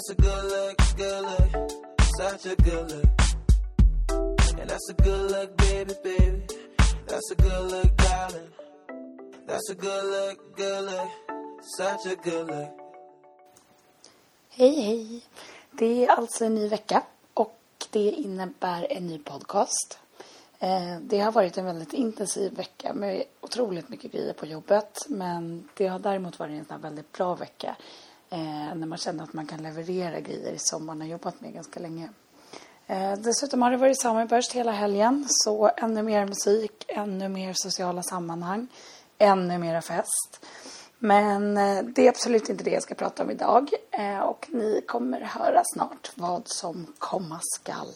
[0.00, 1.70] That's a good look, good look,
[2.16, 4.58] such a good look.
[4.58, 6.42] And that's a good look, baby, baby.
[7.06, 8.50] That's a good look, darling.
[9.46, 11.10] That's a good look, good look,
[11.76, 12.70] such a good look.
[14.50, 15.22] Hej, hej.
[15.70, 17.02] Det är alltså en ny vecka
[17.34, 17.58] och
[17.90, 19.98] det innebär en ny podcast.
[20.58, 24.98] Eh, det har varit en väldigt intensiv vecka med otroligt mycket grejer på jobbet.
[25.08, 27.76] Men det har däremot varit en väldigt bra vecka
[28.30, 31.80] eh, När man känner att man kan leverera grejer som man har jobbat med ganska
[31.80, 32.08] länge.
[32.86, 35.24] Eh, Dessutom har det varit Summerburst hela helgen.
[35.28, 38.66] Så ännu mer musik, ännu mer sociala sammanhang,
[39.18, 40.46] ännu mera fest.
[40.98, 43.70] Men eh, det är absolut inte det jag ska prata om idag.
[43.90, 47.94] Eh, Och ni kommer höra snart vad som komma skall.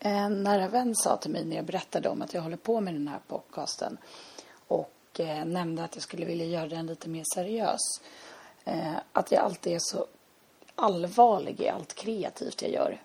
[0.00, 2.80] Eh, en nära vän sa till mig när jag berättade om att jag håller på
[2.80, 3.98] med den här podcasten
[4.68, 8.00] och eh, nämnde att jag skulle vilja göra den lite mer seriös.
[8.64, 10.06] Eh, att jag alltid är så
[10.74, 13.02] allvarlig i allt kreativt jag gör.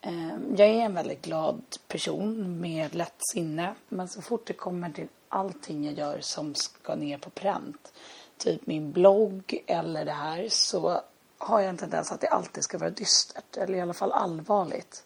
[0.00, 3.74] Eh, jag är en väldigt glad person med lätt sinne.
[3.88, 7.92] Men så fort det kommer till allting jag gör som ska ner på pränt.
[8.36, 10.48] Typ min blogg eller det här.
[10.50, 11.00] Så
[11.38, 13.56] har jag en tendens att det alltid ska vara dystert.
[13.56, 15.04] Eller i alla fall allvarligt.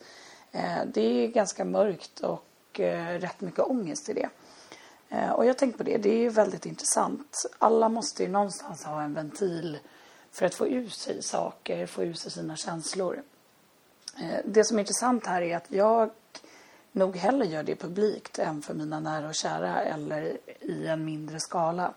[0.53, 4.29] Eh, det är ganska mörkt och eh, rätt mycket ångest i det.
[5.09, 7.37] Eh, Och jag tänker på det, det är ju väldigt intressant.
[7.59, 9.79] Alla måste ju någonstans ha en ventil
[10.31, 13.23] för att få ut sig saker, få ut sig sina känslor.
[14.21, 16.11] Eh, Det som är intressant här är att jag
[16.93, 21.41] nog hellre gör det publikt än för mina nära och kära eller i en mindre
[21.41, 21.95] skala.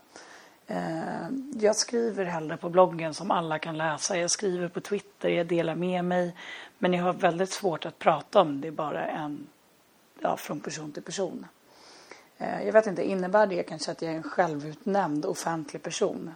[0.67, 4.17] Eh, jag skriver hellre på bloggen som alla kan läsa.
[4.17, 6.35] Jag skriver på Twitter, jag delar med mig.
[6.77, 9.47] Men jag har väldigt svårt att prata om det bara en,
[10.21, 11.45] ja, från person till person.
[12.37, 16.31] Eh, jag vet inte, innebär det kanske att jag är en självutnämnd offentlig person?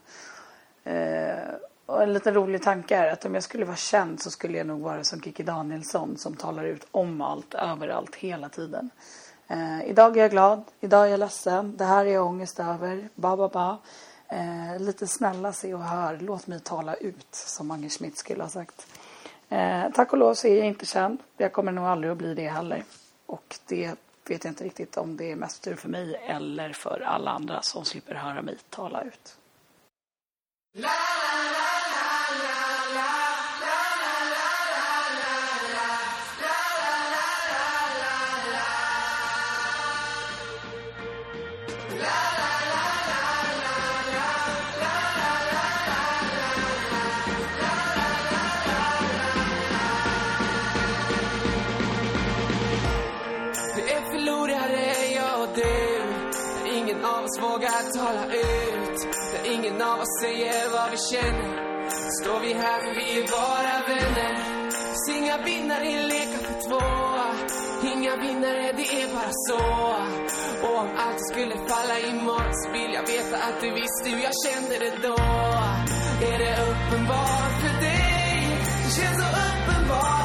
[0.83, 1.53] Eh,
[1.85, 4.67] och en liten rolig tanke är att om jag skulle vara känd så skulle jag
[4.67, 8.89] nog vara som Kikki Danielsson som talar ut om allt, överallt, hela tiden.
[9.47, 13.09] Eh, idag är jag glad, idag är jag ledsen, det här är jag ångest över,
[13.15, 13.77] ba ba ba.
[14.27, 18.49] Eh, lite snälla se och hör, låt mig tala ut, som Mange Schmidt skulle ha
[18.49, 18.87] sagt.
[19.49, 21.19] Eh, tack och lov så är jag inte känd.
[21.37, 22.83] Jag kommer nog aldrig att bli det heller.
[23.25, 23.95] Och det
[24.27, 27.61] vet jag inte riktigt om det är mest tur för mig eller för alla andra
[27.61, 29.37] som slipper höra mig tala ut.
[57.29, 59.07] Ingen oss vågar tala ut.
[59.33, 61.49] När ingen av oss säger vad vi känner.
[62.21, 64.35] Står vi här för vi är bara vänner.
[64.71, 66.09] Finns inga vinnare i
[66.47, 66.85] för två.
[67.93, 69.63] Inga vinnare, det är bara så.
[70.67, 74.33] Och om allt skulle falla imorgon så vill jag veta att du visste hur jag
[74.45, 75.17] kände det då.
[76.31, 78.57] Är det uppenbart för dig?
[78.83, 80.18] Det känns så uppenbart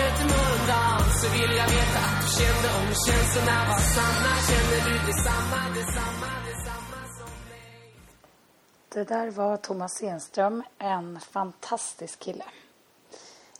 [0.00, 4.32] möter morgondagen så vill jag veta att du kände om känslorna var sanna.
[4.48, 7.92] Känner du detsamma, detsamma, detsamma som mig?
[8.88, 12.44] Det där var Thomas Enström, en fantastisk kille.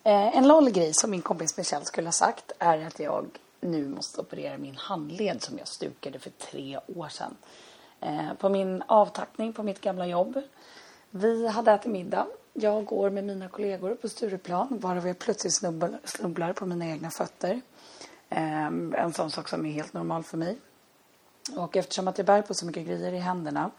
[0.02, 3.26] Eh, en lol grej som min kompis Michelle skulle ha sagt är att jag
[3.60, 7.36] nu måste operera min handled som jag stukade för tre år sedan.
[8.00, 10.42] Eh, på min avtackning på mitt gamla jobb.
[11.10, 12.26] Vi hade ätit middag.
[12.59, 17.11] Jag går med mina kollegor på Stureplan varav jag plötsligt snubblar, snubblar på mina egna
[17.11, 17.61] fötter.
[18.28, 20.59] Eh, en sån sak som är helt normal för mig.
[21.56, 23.71] Och eftersom att jag bär på så mycket grejer i händerna,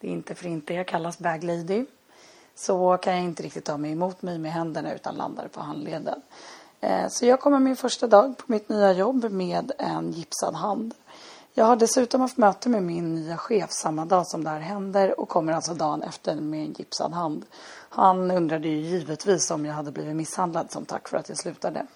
[0.00, 1.86] det är inte för inte jag kallas bag lady,
[2.54, 6.22] så kan jag inte riktigt ta mig emot mig med händerna utan landar på handleden.
[6.80, 10.94] Eh, Så jag kommer min första dag på mitt nya jobb med en gipsad hand.
[11.54, 15.20] Jag har dessutom haft möte med min nya chef samma dag som det här händer
[15.20, 17.44] och kommer alltså dagen efter med en gipsad hand.
[17.88, 21.86] Han undrade ju givetvis om jag hade blivit misshandlad som tack för att jag slutade.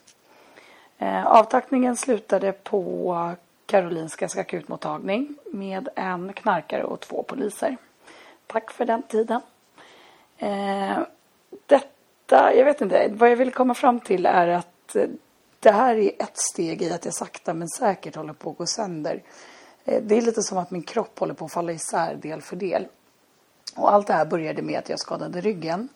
[0.99, 3.35] Eh, avtackningen slutade på
[3.67, 7.77] Karolinskas akutmottagning med en knarkare och två poliser.
[8.47, 9.41] Tack för den tiden.
[10.39, 10.99] Eh,
[11.67, 15.07] detta, jag vet inte, vad jag vill komma fram till är att eh,
[15.61, 18.67] det här är ett steg i att jag sakta men säkert håller på att gå
[18.67, 19.23] sönder.
[19.85, 22.87] Det är lite som att min kropp håller på att falla isär del för del.
[23.77, 25.89] Och allt det här började med att jag skadade ryggen.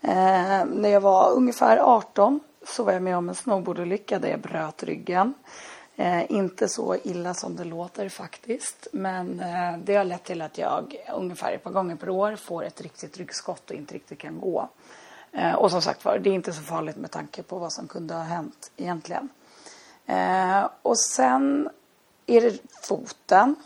[0.00, 4.40] Eh, när jag var ungefär 18 så var jag med om en snowboardolycka där jag
[4.40, 5.34] bröt ryggen.
[5.96, 8.86] Eh, inte så illa som det låter faktiskt.
[8.92, 12.64] Men eh, det har lett till att jag ungefär ett par gånger per år får
[12.64, 14.68] ett riktigt ryggskott och inte riktigt kan gå.
[15.32, 17.88] Eh, och som sagt var, det är inte så farligt med tanke på vad som
[17.88, 19.28] kunde ha hänt egentligen.
[20.06, 21.68] Eh, och sen
[22.26, 23.56] är det foten.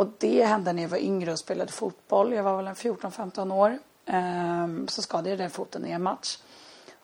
[0.00, 2.32] Och det hände när jag var yngre och spelade fotboll.
[2.32, 3.78] Jag var väl en 14-15 år.
[4.06, 6.38] Ehm, så skadade jag den foten i en match.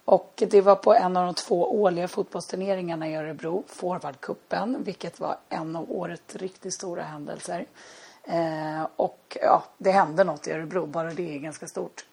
[0.05, 5.37] Och det var på en av de två årliga fotbollsturneringarna i Örebro, Forwardcupen, vilket var
[5.49, 7.67] en av årets riktigt stora händelser.
[8.25, 12.05] Eh, och ja, det hände något i Örebro, bara det är ganska stort.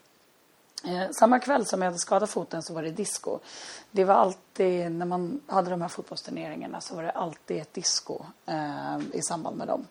[0.86, 3.40] Eh, samma kväll som jag hade skadat foten så var det disco.
[3.92, 8.26] Det var alltid, när man hade de här fotbollsturneringarna så var det alltid ett disco
[8.46, 9.88] eh, i samband med dem.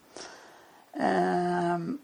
[0.97, 1.99] Ehm,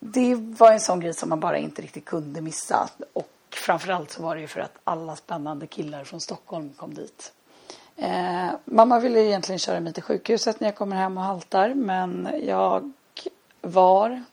[0.00, 2.88] det var en sån grej som man bara inte riktigt kunde missa.
[3.12, 7.32] Och framförallt så var det ju för att alla spännande killar från Stockholm kom dit.
[7.96, 12.28] Eh, mamma ville egentligen köra mig till sjukhuset när jag kommer hem och haltar men
[12.46, 12.92] jag
[13.60, 14.24] var,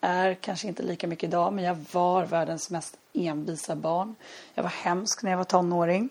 [0.00, 4.14] är kanske inte lika mycket idag, men jag var världens mest envisa barn.
[4.54, 6.08] Jag var hemsk när jag var tonåring.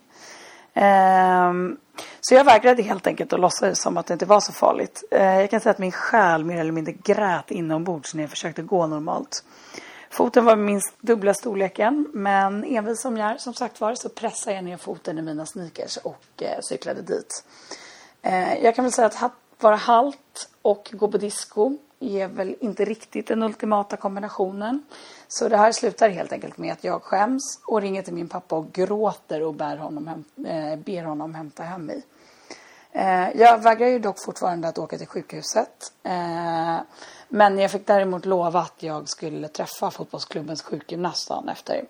[0.76, 1.78] Um,
[2.22, 5.04] så jag vägrade helt enkelt att låtsas som att det inte var så farligt.
[5.16, 8.62] Uh, jag kan säga att min själ mer eller mindre grät inombords när jag försökte
[8.62, 9.44] gå normalt.
[10.10, 14.56] Foten var minst dubbla storleken men envis som jag är som sagt var så pressade
[14.56, 17.46] jag ner foten i mina sneakers och uh, cyklade dit.
[18.26, 22.86] Uh, jag kan väl säga att vara halt och gå på disco är väl inte
[22.86, 24.84] riktigt den ultimata kombinationen.
[25.28, 28.56] Så det här slutar helt enkelt med att jag skäms och ringer till min pappa
[28.56, 32.04] och gråter och bär honom hem, eh, ber honom hämta hem mig.
[32.92, 35.92] Eh, jag vägrar ju dock fortfarande att åka till sjukhuset.
[36.04, 36.78] Eh,
[37.30, 41.86] men jag fick däremot lova att jag skulle träffa fotbollsklubbens sjukgymnast dagen efter.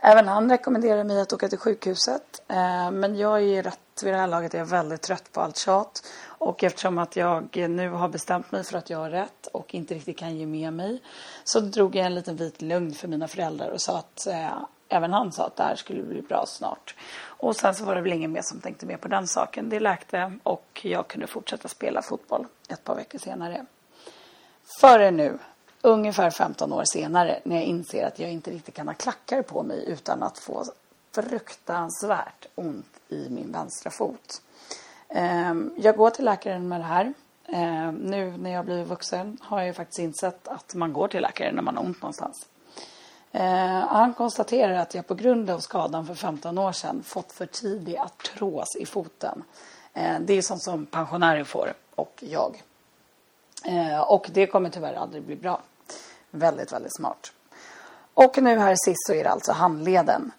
[0.00, 2.42] Även han rekommenderade mig att åka till sjukhuset.
[2.48, 5.56] Eh, men jag är rätt vid det här laget är jag väldigt trött på allt
[5.56, 6.02] tjat.
[6.38, 9.94] Och eftersom att jag nu har bestämt mig för att jag har rätt och inte
[9.94, 11.02] riktigt kan ge med mig.
[11.44, 15.12] Så drog jag en liten vit lugn för mina föräldrar och sa att eh, även
[15.12, 16.94] han sa att det här skulle bli bra snart.
[17.20, 19.68] Och sen så var det väl ingen mer som tänkte mer på den saken.
[19.68, 23.66] Det läkte och jag kunde fortsätta spela fotboll ett par veckor senare.
[24.80, 25.38] Före nu,
[25.82, 29.62] ungefär 15 år senare, när jag inser att jag inte riktigt kan ha klackar på
[29.62, 30.64] mig utan att få
[31.14, 34.42] fruktansvärt ont i min vänstra fot.
[35.08, 37.12] Ehm, jag går till läkaren med det här.
[37.46, 41.54] Ehm, nu när jag blivit vuxen har jag faktiskt insett att man går till läkaren
[41.54, 42.46] när man har ont någonstans.
[43.32, 47.46] Ehm, han konstaterar att jag på grund av skadan för 15 år sedan fått för
[47.46, 49.44] tidig artros i foten.
[50.20, 52.62] Det är sånt som pensionärer får och jag.
[54.06, 55.60] Och det kommer tyvärr aldrig bli bra.
[56.30, 57.32] Väldigt, väldigt smart.
[58.14, 60.32] Och nu här sist så är det alltså handleden.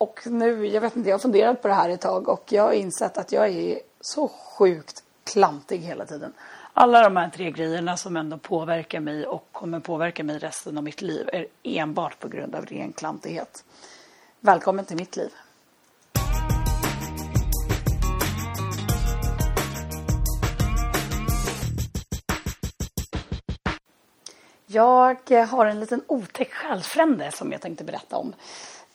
[0.00, 2.62] Och nu, jag vet inte, jag har funderat på det här ett tag och jag
[2.62, 6.32] har insett att jag är så sjukt klantig hela tiden.
[6.72, 10.84] Alla de här tre grejerna som ändå påverkar mig och kommer påverka mig resten av
[10.84, 13.64] mitt liv är enbart på grund av ren klantighet.
[14.40, 15.30] Välkommen till mitt liv.
[24.66, 28.34] Jag har en liten otäck själsfrände som jag tänkte berätta om.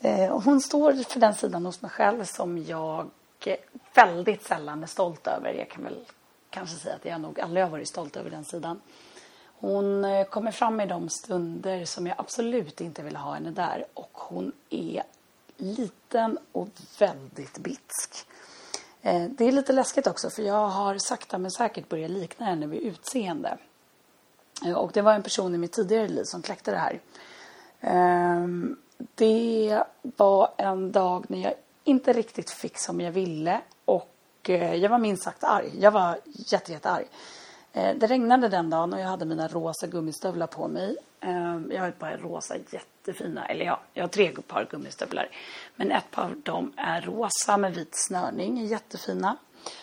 [0.06, 3.10] Eh, hon står för den sidan hos mig själv som jag
[3.94, 5.54] väldigt sällan är stolt över.
[5.54, 6.06] Jag kan väl
[6.50, 8.82] kanske säga att jag nog aldrig har varit stolt över den sidan.
[9.60, 13.86] Hon eh, kommer fram i de stunder som jag absolut inte vill ha henne där
[13.94, 15.04] och hon är
[15.58, 16.70] liten och
[17.00, 18.28] väldigt bitsk.
[19.02, 22.68] Eh, det är lite läskigt också för jag har sakta men säkert börjat likna henne
[22.68, 23.58] vid utseende.
[24.66, 27.00] Eh, och det var en person i mitt tidigare liv som kläckte det här.
[27.82, 34.10] Ehm, det var en dag när jag inte riktigt fick som jag ville och
[34.50, 35.72] eh, jag var minst sagt arg.
[35.80, 37.06] Jag var jätte, jätte arg.
[37.74, 40.98] Eh, det regnade den dagen och jag hade mina rosa gummistövlar på mig.
[41.20, 45.30] Ehm, jag har ett par rosa jättefina, eller ja, jag har tre par gummistövlar.
[45.76, 49.38] Men ett par av dem är rosa med vit snörning, jättefina.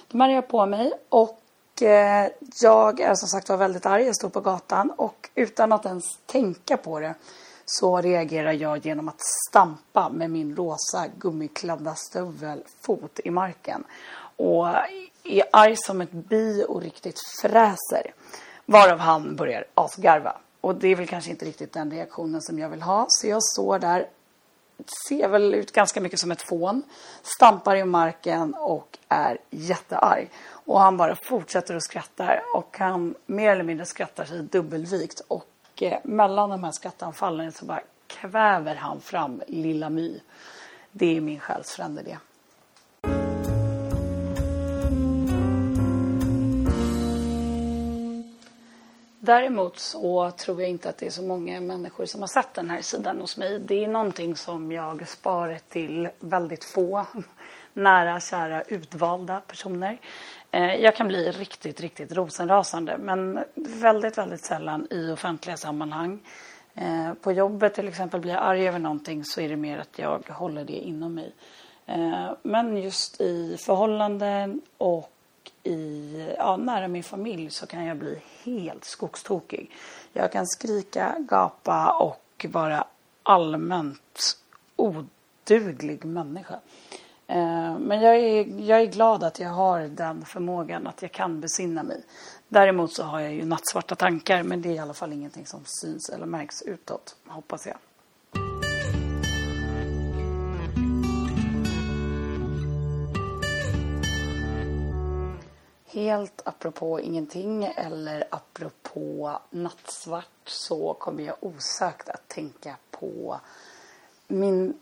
[0.09, 2.29] De hade jag på mig och eh,
[2.63, 4.05] jag är som sagt var väldigt arg.
[4.05, 7.15] Jag stod på gatan och utan att ens tänka på det
[7.67, 13.85] så reagerar jag genom att stampa med min rosa gummiklädda stövelfot i marken.
[14.37, 14.69] Och
[15.25, 18.15] är arg som ett bi och riktigt fräser.
[18.67, 20.37] Varav han börjar asgarva.
[20.61, 23.07] Och det är väl kanske inte riktigt den reaktionen som jag vill ha.
[23.09, 24.07] Så jag står där,
[25.09, 26.83] ser väl ut ganska mycket som ett fån.
[27.23, 30.31] Stampar i marken och är jättearg.
[30.65, 32.41] Och han bara fortsätter att skratta.
[32.55, 35.21] Och han mer eller mindre skrattar sig dubbelvikt.
[35.29, 35.52] Och
[35.83, 40.21] Eh, mellan de här skattanfallen så bara kväver han fram Lilla My.
[40.93, 42.19] det är min själsfrände det.
[49.19, 52.71] Däremot så tror jag inte att det är så många människor som har sett den
[52.71, 53.59] här sidan hos mig.
[53.59, 57.07] Det är någonting som jag sparar till väldigt få
[57.73, 59.99] nära, kära, utvalda personer.
[60.55, 66.21] Eh, jag kan bli riktigt, riktigt rosenrasande men väldigt, väldigt sällan i offentliga sammanhang.
[66.75, 69.99] Eh, på jobbet till exempel blir jag arg över någonting så är det mer att
[69.99, 71.33] jag håller det inom mig.
[71.87, 75.13] Eh, men just i förhållanden och
[75.63, 79.71] i, ja, nära min familj så kan jag bli helt skogstokig.
[80.13, 82.85] Jag kan skrika, gapa och vara
[83.23, 84.37] allmänt
[84.77, 86.61] oduglig människa.
[87.27, 91.41] Eh, men jag är, jag är glad att jag har den förmågan att jag kan
[91.41, 92.05] besinna mig.
[92.49, 95.61] Däremot så har jag ju nattsvarta tankar men det är i alla fall ingenting som
[95.65, 97.77] syns eller märks utåt, hoppas jag.
[105.93, 113.41] Helt apropå ingenting eller apropå nattsvart så kommer jag osökt att tänka på
[114.29, 114.75] min...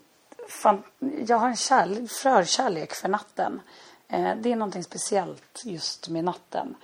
[0.49, 0.83] Fan,
[1.27, 3.61] jag har en kärlek, förkärlek för natten.
[4.07, 6.75] Eh, det är någonting speciellt just med natten.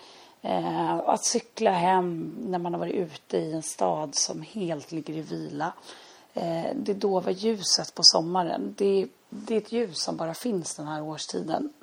[0.42, 5.14] Eh, att cykla hem när man har varit ute i en stad som helt ligger
[5.14, 5.74] i vila.
[6.34, 8.76] Eh, det dova ljuset på sommaren.
[8.78, 11.74] Det, det är ett ljus som bara finns den här årstiden.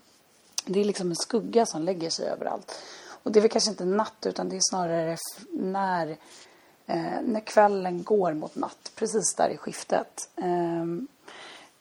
[0.65, 2.73] Det är liksom en skugga som lägger sig överallt.
[3.23, 5.17] Och det är väl kanske inte natt utan det är snarare
[5.51, 6.11] när,
[6.87, 8.93] eh, när kvällen går mot natt.
[8.95, 10.29] Precis där i skiftet.
[10.37, 10.85] Eh,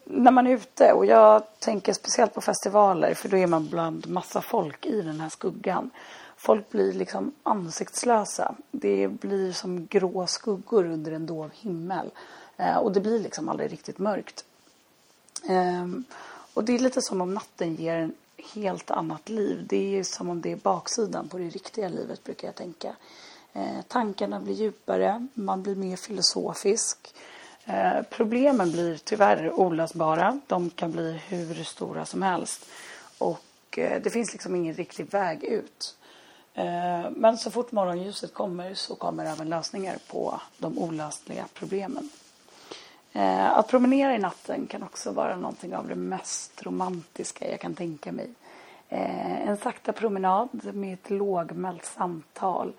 [0.05, 4.07] när man är ute och jag tänker speciellt på festivaler för då är man bland
[4.07, 5.89] massa folk i den här skuggan.
[6.37, 8.55] Folk blir liksom ansiktslösa.
[8.71, 12.11] Det blir som grå skuggor under en dov himmel.
[12.57, 14.45] Eh, och det blir liksom aldrig riktigt mörkt.
[15.49, 15.87] Eh,
[16.53, 18.13] och det är lite som om natten ger en
[18.53, 19.65] helt annat liv.
[19.69, 22.95] Det är som om det är baksidan på det riktiga livet brukar jag tänka.
[23.53, 27.15] Eh, tankarna blir djupare, man blir mer filosofisk.
[27.65, 30.39] Eh, problemen blir tyvärr olösbara.
[30.47, 32.65] De kan bli hur stora som helst.
[33.17, 35.95] Och eh, det finns liksom ingen riktig väg ut.
[36.53, 42.09] Eh, men så fort morgonljuset kommer så kommer även lösningar på de olösliga problemen.
[43.13, 47.73] Eh, att promenera i natten kan också vara någonting av det mest romantiska jag kan
[47.73, 48.29] tänka mig.
[48.89, 52.73] Eh, en sakta promenad med ett lågmält samtal.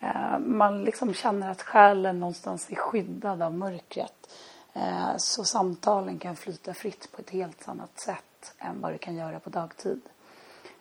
[0.00, 4.30] Eh, man liksom känner att själen någonstans är skyddad av mörkret.
[4.72, 9.16] Eh, så samtalen kan flyta fritt på ett helt annat sätt än vad det kan
[9.16, 10.00] göra på dagtid.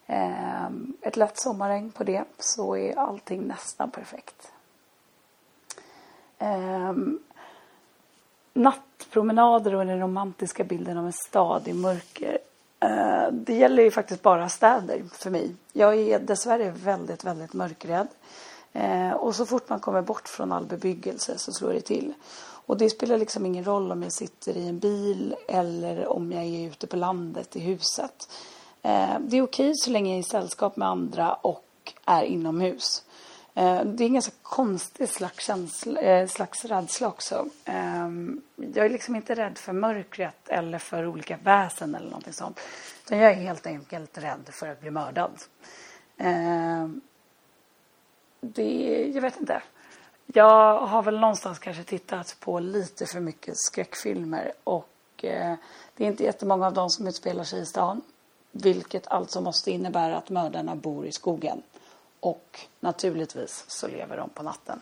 [0.05, 0.65] Eh,
[1.01, 4.51] ett lätt sommarregn på det så är allting nästan perfekt
[8.53, 12.37] nattpromenader och den romantiska bilden av en stad i mörker.
[13.31, 15.55] Det gäller ju faktiskt bara städer för mig.
[15.73, 18.07] Jag är dessvärre väldigt, väldigt mörkrädd.
[18.77, 22.13] Eh, och så fort man kommer bort från all bebyggelse så slår det till.
[22.39, 26.43] Och det spelar liksom ingen roll om jag sitter i en bil eller om jag
[26.43, 28.29] är ute på landet i huset.
[28.81, 33.03] Eh, det är okej så länge jag är i sällskap med andra och är inomhus.
[33.53, 37.45] Eh, det är en ganska konstig slags, känsla, eh, slags rädsla också.
[37.65, 42.59] Ehm, jag är liksom inte rädd för mörkret eller för olika väsen eller någonting sånt.
[43.05, 45.31] Utan jag är helt enkelt rädd för att bli mördad.
[46.17, 47.01] Ehm,
[48.39, 49.61] det, jag vet inte.
[50.25, 55.55] Jag har väl någonstans kanske tittat på lite för mycket skräckfilmer och eh,
[55.95, 58.01] det är inte jättemånga av dem som utspelar sig i stan.
[58.51, 61.61] Vilket alltså måste innebära att mördarna bor i skogen.
[62.19, 64.81] Och naturligtvis så lever de på natten.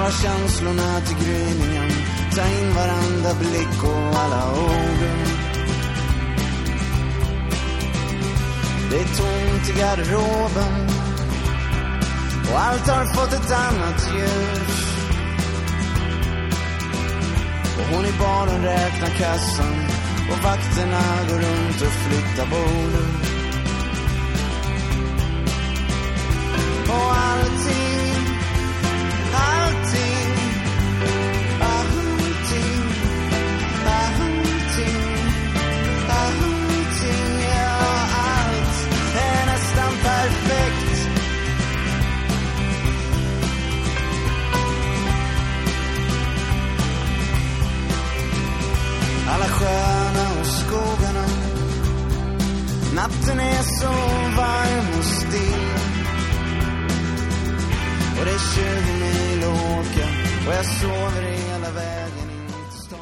[0.00, 1.90] Spara känslorna till gryningen
[2.34, 5.00] Ta in varenda blick och alla ord.
[8.90, 10.88] Det är tomt i garderoben.
[12.52, 14.96] Och allt har fått ett annat ljus.
[17.78, 19.74] Och hon i baren räknar kassan.
[20.30, 23.10] Och vakterna går runt och flyttar borden
[26.88, 28.09] Och allting
[53.80, 53.92] är så
[54.36, 55.70] varm och still.
[58.18, 60.06] Och det är 20 mil att åka
[60.48, 62.98] och jag sover hela vägen in till stan.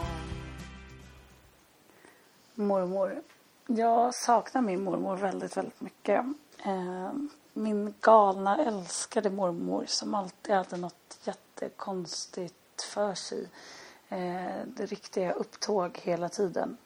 [2.55, 3.23] Mormor.
[3.67, 6.25] Jag saknar min mormor väldigt, väldigt mycket.
[6.65, 7.13] Eh,
[7.53, 13.49] min galna, älskade mormor som alltid hade något jättekonstigt för sig.
[14.09, 16.77] Eh, det riktiga upptåg hela tiden.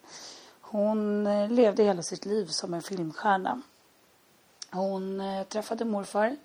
[0.61, 3.63] Hon levde hela sitt liv som en filmstjärna.
[4.75, 6.37] Hon eh, träffade morfar,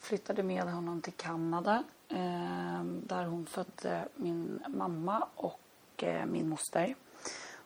[0.00, 5.60] flyttade med honom till Kanada ehm, där hon födde min mamma och
[5.96, 6.94] eh, min moster.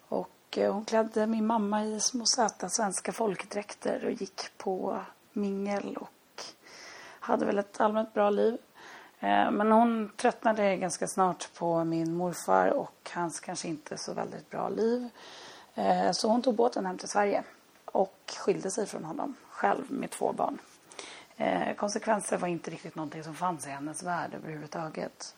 [0.09, 5.01] Och eh, hon klädde min mamma i små söta svenska folkdräkter och gick på
[5.33, 6.43] mingel och
[7.21, 8.59] hade väl ett allmänt bra liv.
[9.51, 14.69] Men hon tröttnade ganska snart på min morfar och hans kanske inte så väldigt bra
[14.69, 15.09] liv.
[16.13, 17.45] Så hon tog båten hem till Sverige
[17.85, 20.59] och skilde sig från honom själv med två barn.
[21.37, 25.35] Eh, Konsekvenser var inte riktigt någonting som fanns i hennes värld överhuvudtaget.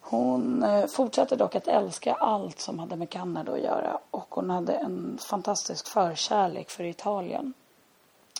[0.00, 4.50] Hon eh, fortsatte dock att älska allt som hade med Kanada att göra och hon
[4.50, 7.54] hade en fantastisk förkärlek för Italien.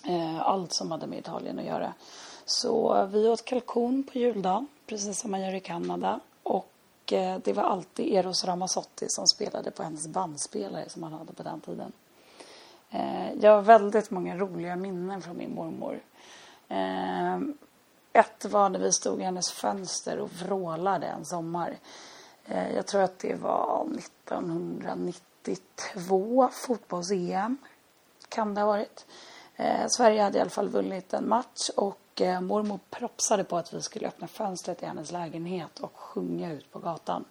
[0.06, 1.94] Eh, Allt som hade med Italien att göra.
[2.44, 6.20] Så vi åt kalkon på juldagen, precis som man gör i Kanada.
[6.42, 11.32] Och eh, det var alltid Eros Ramazzotti som spelade på hennes bandspelare som han hade
[11.32, 11.92] på den tiden.
[12.90, 16.00] Eh, jag har väldigt många roliga minnen från min mormor.
[16.68, 17.38] Eh,
[18.12, 21.76] ett var när vi stod i hennes fönster och vrålade en sommar.
[22.44, 27.56] Eh, jag tror att det var 1992, fotbolls-EM.
[28.28, 29.06] Kan det ha varit.
[29.88, 34.08] Sverige hade i alla fall vunnit en match och mormor propsade på att vi skulle
[34.08, 37.24] öppna fönstret i hennes lägenhet och sjunga ut på gatan.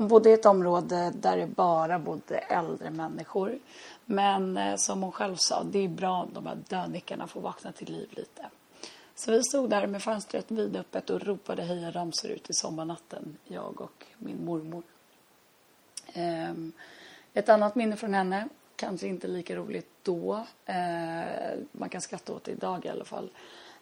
[0.00, 3.58] Hon bodde i ett område där det bara bodde äldre människor.
[4.04, 7.72] Men eh, som hon själv sa, det är bra om de här dönickarna får vakna
[7.72, 8.46] till liv lite.
[9.14, 14.06] Så vi stod där med fönstret vidöppet och ropade hejaramsor ut i sommarnatten, jag och
[14.18, 14.82] min mormor.
[16.12, 16.72] Ehm,
[17.34, 22.44] ett annat minne från henne, kanske inte lika roligt då, eh, man kan skratta åt
[22.44, 23.30] det idag i alla fall.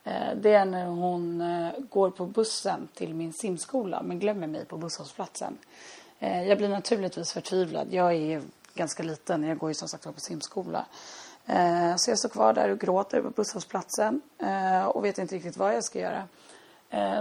[0.05, 1.45] Eh, det är när hon
[1.91, 5.59] går på bussen till min simskola men glömmer mig på busshållplatsen.
[6.19, 7.89] Eh, jag blir naturligtvis förtvivlad.
[7.91, 8.43] Jag är
[8.75, 10.87] ganska liten, jag går ju som sagt var på simskola.
[11.47, 15.57] Eh, så jag står kvar där och gråter på busshållplatsen eh, och vet inte riktigt
[15.57, 16.25] vad jag ska göra.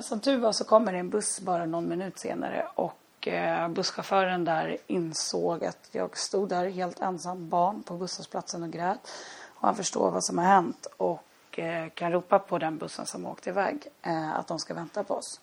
[0.01, 3.27] Som tur var så kommer det en buss bara någon minut senare och
[3.69, 9.11] busschauffören där insåg att jag stod där helt ensam barn på busshållplatsen och grät.
[9.45, 11.59] Och han förstår vad som har hänt och
[11.93, 13.87] kan ropa på den bussen som åkte iväg
[14.33, 15.39] att de ska vänta på oss.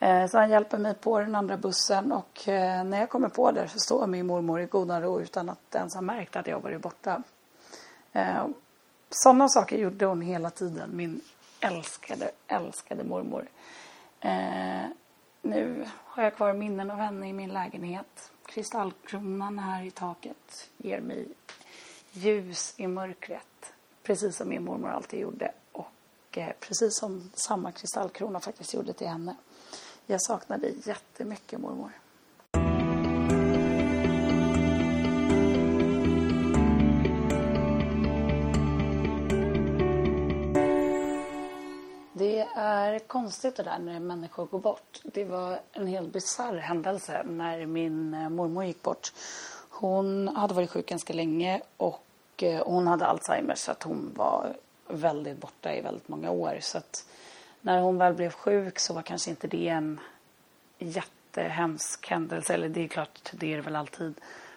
[0.00, 3.52] Eh, så han hjälper mig på den andra bussen och eh, när jag kommer på
[3.52, 6.60] där så står min mormor i godan ro utan att ens ha märkt att jag
[6.60, 7.22] varit borta.
[8.12, 8.46] Eh,
[9.10, 11.20] Sådana saker gjorde hon hela tiden, min
[11.60, 13.48] älskade, älskade mormor.
[15.42, 18.30] Nu har jag kvar minnen av henne i min lägenhet.
[18.46, 21.28] Kristallkronan här i taket ger mig
[22.12, 23.72] ljus i mörkret.
[24.02, 25.52] Precis som min mormor alltid gjorde.
[25.72, 29.36] Och precis som samma kristallkrona faktiskt gjorde till henne.
[30.10, 31.90] Jag saknar dig jättemycket mormor.
[42.12, 45.00] Det är konstigt det där när människor går bort.
[45.02, 49.12] Det var en helt bisarr händelse när min eh, mormor gick bort.
[49.68, 54.56] Hon hade varit sjuk ganska länge och eh, hon hade Alzheimers så att hon var
[54.88, 56.58] väldigt borta i väldigt många år.
[56.60, 57.04] Så att
[57.60, 60.00] när hon väl blev sjuk så var kanske inte det en
[60.78, 62.54] jättehemsk händelse.
[62.54, 64.14] Eller det är klart, det är det väl alltid.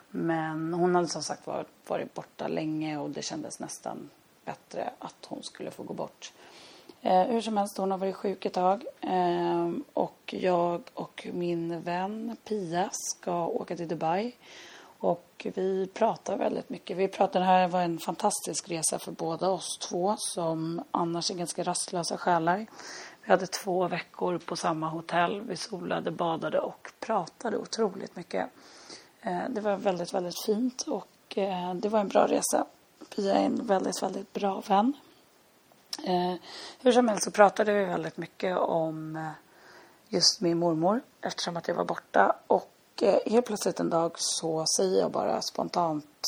[0.09, 1.47] Men hon hade som sagt
[1.87, 4.09] varit borta länge och det kändes nästan
[4.45, 6.33] bättre att hon skulle få gå bort.
[7.01, 8.83] Eh, hur som helst, hon har varit sjuk ett tag.
[9.01, 14.35] Eh, och jag och min vän Pia ska åka till Dubai.
[15.03, 16.97] Och vi pratar väldigt mycket.
[16.97, 21.35] Vi pratar, det här var en fantastisk resa för båda oss två som annars är
[21.35, 22.65] ganska rastlösa själar.
[23.23, 25.41] Vi hade två veckor på samma hotell.
[25.41, 28.49] Vi solade, badade och pratade otroligt mycket.
[29.21, 32.65] Eh, det var väldigt, väldigt fint och eh, det var en bra resa.
[33.15, 34.93] Pia är en väldigt, väldigt bra vän.
[36.03, 36.33] Eh,
[36.81, 39.29] hur som helst så pratade vi väldigt mycket om
[40.07, 42.35] just min mormor eftersom att jag var borta.
[42.47, 46.19] Och Eh, helt plötsligt en dag så säger jag bara spontant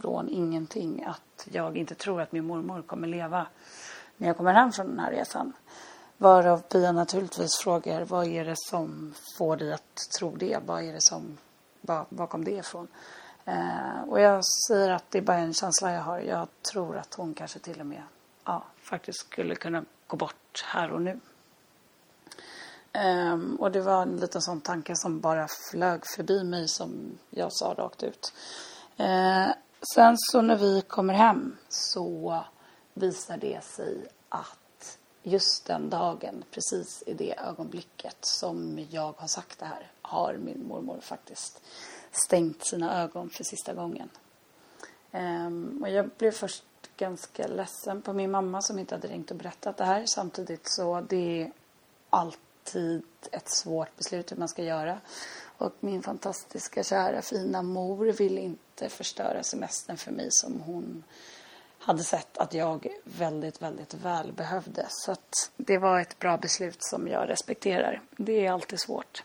[0.00, 3.46] från ingenting att jag inte tror att min mormor kommer leva
[4.16, 5.52] när jag kommer hem från den här resan.
[6.16, 10.58] Varav Pia naturligtvis frågar vad är det som får dig att tro det?
[10.66, 11.38] Vad är det som,
[11.80, 12.88] var, var kom det ifrån?
[13.44, 16.18] Eh, och jag säger att det är bara en känsla jag har.
[16.18, 18.02] Jag tror att hon kanske till och med
[18.44, 21.20] ja, faktiskt skulle kunna gå bort här och nu.
[22.92, 27.52] Um, och det var en liten sån tanke som bara flög förbi mig som jag
[27.52, 28.32] sa rakt ut.
[29.00, 29.48] Uh,
[29.94, 32.44] sen så när vi kommer hem så
[32.94, 39.58] visar det sig att just den dagen, precis i det ögonblicket som jag har sagt
[39.58, 41.62] det här, har min mormor faktiskt
[42.10, 44.08] stängt sina ögon för sista gången.
[45.12, 46.64] Um, och jag blev först
[46.96, 50.04] ganska ledsen på min mamma som inte hade ringt och berättat det här.
[50.06, 51.52] Samtidigt så det är
[52.72, 53.02] tid
[53.32, 55.00] ett svårt beslut hur man ska göra.
[55.58, 61.04] Och min fantastiska kära fina mor ville inte förstöra semestern för mig som hon
[61.78, 64.86] hade sett att jag väldigt, väldigt väl behövde.
[64.88, 68.02] Så att det var ett bra beslut som jag respekterar.
[68.16, 69.22] Det är alltid svårt.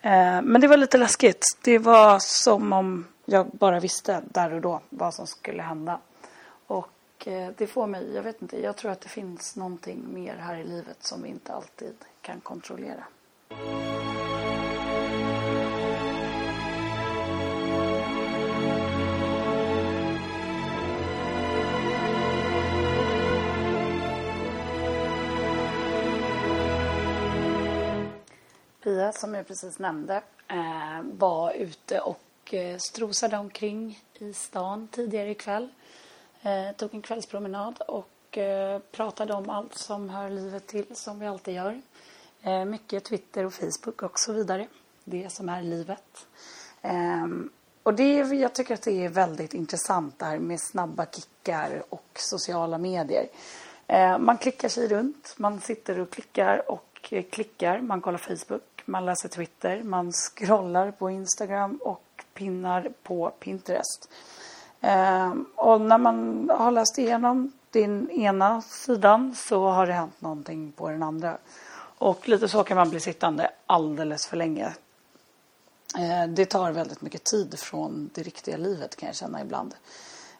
[0.00, 1.44] Eh, men det var lite läskigt.
[1.64, 6.00] Det var som om jag bara visste där och då vad som skulle hända.
[6.66, 6.88] Och
[7.26, 10.56] Eh, det får mig, jag vet inte, jag tror att det finns någonting mer här
[10.56, 13.04] i livet som vi inte alltid kan kontrollera.
[28.82, 35.30] Pia, som jag precis nämnde, eh, var ute och eh, strosade omkring i stan tidigare
[35.30, 35.68] ikväll.
[36.44, 41.26] Eh, tog en kvällspromenad och eh, pratade om allt som hör livet till, som vi
[41.26, 41.80] alltid gör.
[42.42, 44.68] Eh, mycket Twitter och Facebook och så vidare.
[45.04, 46.26] Det som är livet.
[46.82, 47.50] Ehm,
[47.82, 52.08] och det, jag tycker att det är väldigt intressant det här med snabba kickar och
[52.14, 53.28] sociala medier.
[53.86, 57.80] Eh, man klickar sig runt, man sitter och klickar och klickar.
[57.80, 64.08] Man kollar Facebook, man läser Twitter, man scrollar på Instagram och pinnar på Pinterest.
[64.86, 70.72] Ehm, och när man har läst igenom din ena sidan så har det hänt någonting
[70.72, 71.38] på den andra.
[71.98, 74.74] Och lite så kan man bli sittande alldeles för länge.
[75.98, 79.74] Ehm, det tar väldigt mycket tid från det riktiga livet kan jag känna ibland.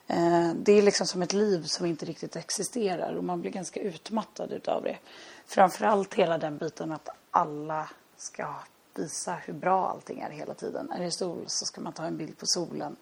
[0.06, 3.80] Ehm, det är liksom som ett liv som inte riktigt existerar och man blir ganska
[3.80, 4.98] utmattad utav det.
[5.46, 8.54] Framförallt hela den biten att alla ska
[8.94, 10.90] visa hur bra allting är hela tiden.
[10.90, 12.96] Är det sol så ska man ta en bild på solen.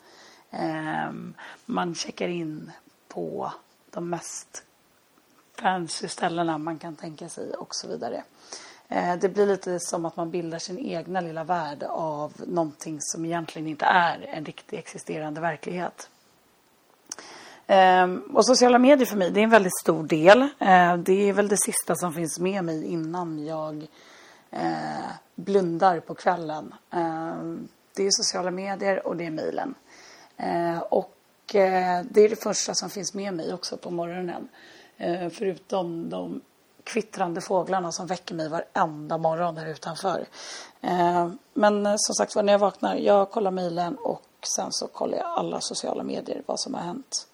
[0.53, 1.35] Ehm,
[1.67, 2.73] man checkar in
[3.09, 3.53] på
[3.91, 4.62] de mest
[5.55, 8.25] fancy ställena man kan tänka sig och så vidare.
[8.88, 13.25] Eh, det blir lite som att man bildar sin egna lilla värld av någonting som
[13.25, 16.09] egentligen inte är en riktig existerande verklighet.
[17.67, 20.43] Ehm, och sociala medier för mig, det är en väldigt stor del.
[20.43, 23.87] Eh, det är väl det sista som finns med mig innan jag
[24.51, 26.75] eh, blundar på kvällen.
[26.91, 29.75] Ehm, det är sociala medier och det är mejlen.
[30.37, 34.49] Eh, och eh, det är det första som finns med mig också på morgonen.
[34.97, 36.40] Eh, förutom de
[36.85, 40.27] kvittrande fåglarna som väcker mig varenda morgon här utanför.
[40.81, 44.23] Eh, men eh, som sagt när jag vaknar, jag kollar mejlen och
[44.57, 47.27] sen så kollar jag alla sociala medier, vad som har hänt.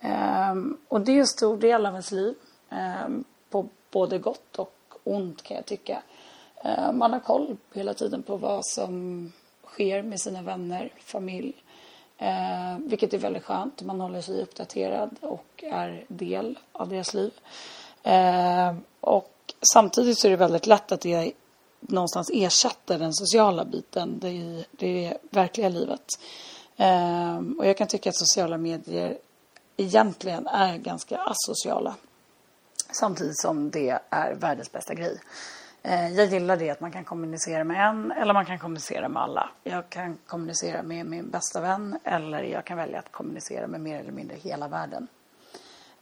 [0.00, 2.34] Ehm, och det är en stor del av ens liv,
[2.70, 6.02] ehm, på både gott och ont kan jag tycka.
[6.64, 9.32] Ehm, man har koll hela tiden på vad som
[9.64, 11.64] sker med sina vänner, familj.
[12.18, 13.82] Eh, vilket är väldigt skönt.
[13.82, 17.32] Man håller sig uppdaterad och är del av deras liv.
[18.02, 19.34] Eh, och
[19.72, 21.32] samtidigt så är det väldigt lätt att det
[21.80, 26.06] någonstans ersätter den sociala biten, det, det verkliga livet.
[26.76, 29.18] Eh, och jag kan tycka att sociala medier
[29.76, 31.94] egentligen är ganska asociala.
[32.92, 35.20] Samtidigt som det är världens bästa grej.
[35.82, 39.22] Eh, jag gillar det att man kan kommunicera med en eller man kan kommunicera med
[39.22, 39.50] alla.
[39.62, 44.00] Jag kan kommunicera med min bästa vän eller jag kan välja att kommunicera med mer
[44.00, 45.06] eller mindre hela världen.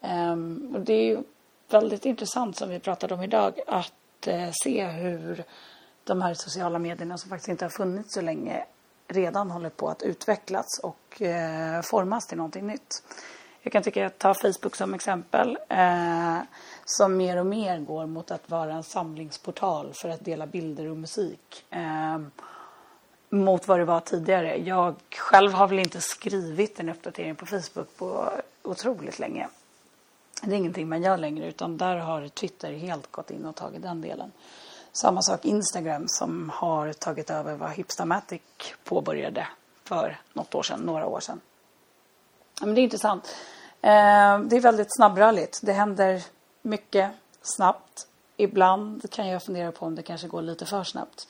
[0.01, 1.23] Ehm, och det är
[1.71, 5.45] väldigt intressant som vi pratade om idag att eh, se hur
[6.05, 8.65] de här sociala medierna som faktiskt inte har funnits så länge
[9.09, 13.03] redan håller på att utvecklas och eh, formas till någonting nytt.
[13.67, 15.59] Jag kan tycka att ta Facebook som exempel.
[15.69, 16.39] Eh,
[16.85, 20.97] som mer och mer går mot att vara en samlingsportal för att dela bilder och
[20.97, 21.65] musik.
[21.71, 22.19] Eh,
[23.31, 24.57] mot vad det var tidigare.
[24.57, 28.31] Jag själv har väl inte skrivit en uppdatering på Facebook på
[28.63, 29.49] otroligt länge.
[30.43, 33.83] Det är ingenting man gör längre utan där har Twitter helt gått in och tagit
[33.83, 34.33] den delen.
[34.93, 38.43] Samma sak Instagram som har tagit över vad Hipstamatic
[38.85, 39.49] påbörjade
[39.85, 41.41] för något år sedan, några år sedan.
[42.61, 43.35] Men det är intressant.
[43.87, 45.61] Eh, det är väldigt snabbrörligt.
[45.63, 46.23] Det händer
[46.63, 47.11] mycket
[47.43, 48.07] snabbt.
[48.37, 51.29] Ibland kan jag fundera på om det kanske går lite för snabbt.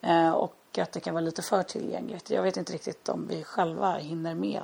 [0.00, 2.30] Eh, och att det kan vara lite för tillgängligt.
[2.30, 4.62] Jag vet inte riktigt om vi själva hinner med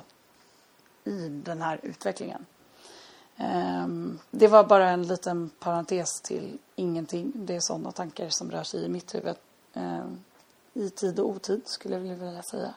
[1.03, 2.45] i den här utvecklingen.
[3.37, 3.87] Eh,
[4.31, 7.31] det var bara en liten parentes till ingenting.
[7.35, 9.35] Det är sådana tankar som rör sig i mitt huvud.
[9.73, 10.05] Eh,
[10.73, 12.73] I tid och otid skulle jag vilja säga.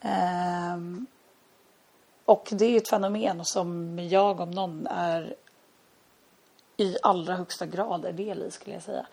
[0.00, 0.76] Eh,
[2.24, 5.34] och det är ett fenomen som jag om någon är
[6.76, 9.06] i allra högsta grad är del i skulle jag säga.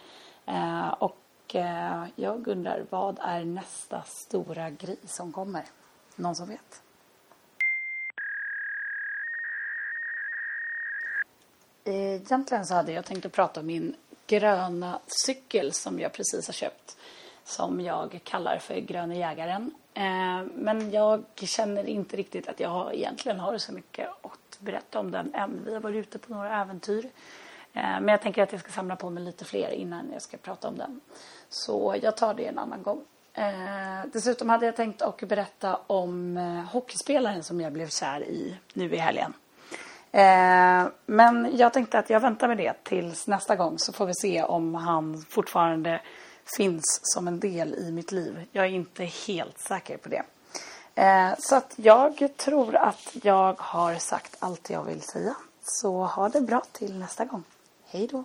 [0.45, 5.63] Eh, och eh, jag undrar vad är nästa stora grej som kommer?
[6.15, 6.81] Någon som vet?
[11.83, 13.95] Egentligen så hade jag tänkt att prata om min
[14.27, 16.97] gröna cykel som jag precis har köpt.
[17.43, 19.71] Som jag kallar för Gröna jägaren.
[19.99, 25.11] Eh, men jag känner inte riktigt att jag egentligen har så mycket att berätta om
[25.11, 25.61] den än.
[25.65, 27.05] Vi har varit ute på några äventyr.
[27.73, 30.37] Eh, men jag tänker att jag ska samla på mig lite fler innan jag ska
[30.37, 31.01] prata om den.
[31.49, 33.01] Så jag tar det en annan gång.
[33.33, 36.37] Eh, dessutom hade jag tänkt att berätta om
[36.71, 39.33] hockeyspelaren som jag blev kär i nu i helgen.
[41.05, 44.43] Men jag tänkte att jag väntar med det tills nästa gång så får vi se
[44.43, 46.01] om han fortfarande
[46.57, 48.45] finns som en del i mitt liv.
[48.51, 50.23] Jag är inte helt säker på det.
[50.95, 55.35] Eh, så att jag tror att jag har sagt allt jag vill säga.
[55.61, 57.43] Så ha det bra till nästa gång.
[57.85, 58.23] Hej då!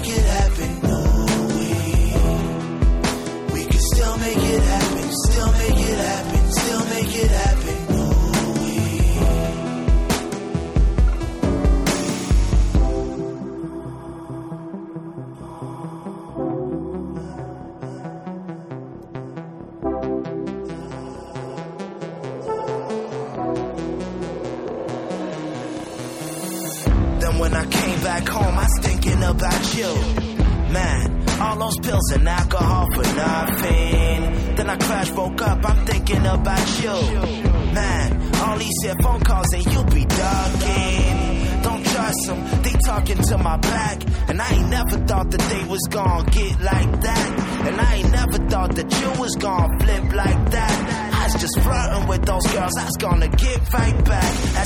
[0.00, 0.37] make it happen.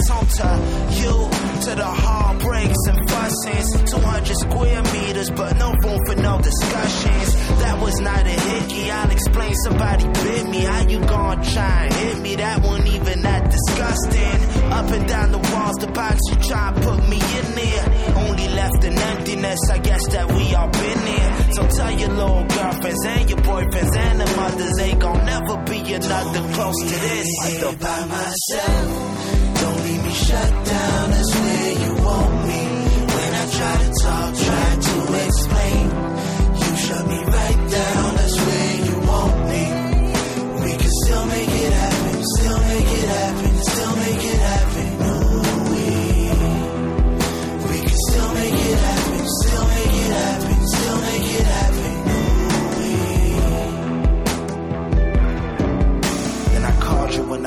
[0.02, 0.50] That's on to
[0.98, 1.14] you,
[1.62, 3.88] to the heartbreaks and fussings.
[3.88, 7.34] 200 square meters, but no room for no discussions.
[7.62, 9.54] That was not a hickey, I'll explain.
[9.62, 12.34] Somebody bit me, how you gonna try and hit me?
[12.34, 14.72] That wasn't even that disgusting.
[14.72, 18.16] Up and down the walls, the box you try and put me in there.
[18.26, 21.52] Only left an emptiness, I guess that we all been there.
[21.52, 25.94] So tell your little girlfriends and your boyfriends and the mothers ain't gonna never be
[25.94, 27.28] another close to this.
[27.44, 29.11] I go by myself.
[29.84, 31.10] Leave me shut down.
[31.10, 32.62] That's where you want me.
[33.14, 34.71] When I try to talk, try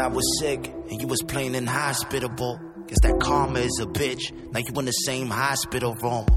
[0.05, 2.59] I was sick, and you was plain inhospitable.
[2.85, 4.31] Guess that karma is a bitch.
[4.51, 6.27] Now you in the same hospital room.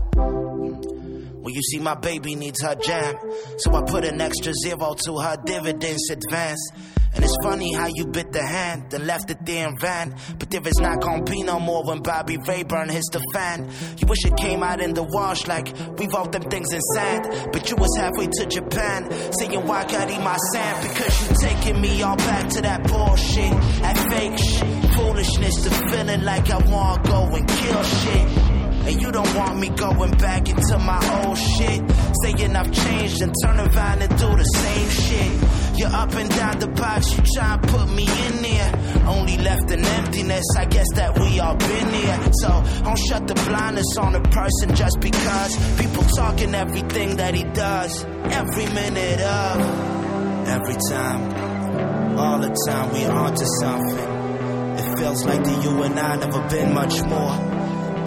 [1.43, 3.17] Well, you see, my baby needs her jam.
[3.59, 6.73] So I put an extra zero to her dividends advance.
[7.19, 10.15] And it's funny how you bit the hand, then left it there in van.
[10.39, 13.69] But there is not gonna be no more when Bobby Rayburn hits the fan.
[13.97, 15.67] You wish it came out in the wash like
[15.99, 17.51] we wrote them things in sand.
[17.53, 20.89] But you was halfway to Japan, saying why can't eat my sand?
[20.89, 23.51] Because you taking me all back to that bullshit,
[23.83, 28.29] that fake shit, foolishness, the feeling like I wanna go and kill shit.
[28.87, 31.83] And you don't want me going back into my old shit.
[32.23, 35.68] Saying I've changed and turn around and do the same shit.
[35.79, 39.07] You're up and down the box, you try and put me in there.
[39.07, 42.19] Only left an emptiness, I guess that we all been here.
[42.43, 42.49] So
[42.83, 48.05] don't shut the blindness on a person just because people talking everything that he does.
[48.05, 54.79] Every minute of, every time, all the time we onto something.
[54.79, 57.39] It feels like the you and I never been much more.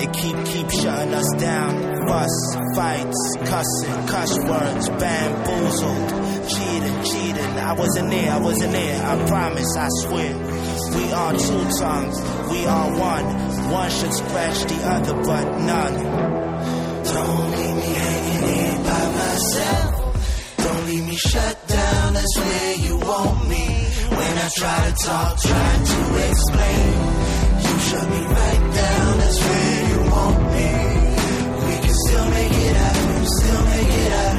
[0.02, 1.72] It keep keep shutting us down.
[2.06, 7.54] Fuss, fights, cussing, cuss words, bamboozled cheating, cheating.
[7.70, 9.06] I wasn't there, I wasn't there.
[9.06, 10.34] I promise, I swear.
[10.96, 12.18] We are two tongues,
[12.52, 13.26] we are one.
[13.72, 15.96] One should scratch the other, but none.
[17.04, 19.92] Don't leave me hanging here by myself.
[20.58, 23.66] Don't leave me shut down, that's where you want me.
[24.18, 26.88] When I try to talk, try to explain.
[27.66, 30.70] You shut me right down, that's where you want me.
[31.68, 34.31] We can still make it happen, still make it happen.